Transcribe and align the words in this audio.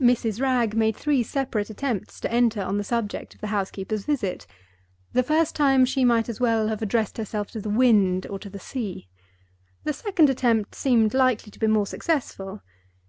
Mrs. 0.00 0.40
Wragge 0.40 0.74
made 0.74 0.96
three 0.96 1.22
separate 1.22 1.70
attempts 1.70 2.18
to 2.18 2.32
enter 2.32 2.60
on 2.60 2.76
the 2.76 2.82
subject 2.82 3.36
of 3.36 3.40
the 3.40 3.46
housekeeper's 3.54 4.04
visit. 4.04 4.44
The 5.12 5.22
first 5.22 5.54
time 5.54 5.84
she 5.84 6.04
might 6.04 6.28
as 6.28 6.40
well 6.40 6.66
have 6.66 6.82
addressed 6.82 7.18
herself 7.18 7.52
to 7.52 7.60
the 7.60 7.70
wind, 7.70 8.26
or 8.26 8.40
to 8.40 8.50
the 8.50 8.58
sea. 8.58 9.06
The 9.84 9.92
second 9.92 10.28
attempt 10.28 10.74
seemed 10.74 11.14
likely 11.14 11.52
to 11.52 11.58
be 11.60 11.68
more 11.68 11.86
successful. 11.86 12.62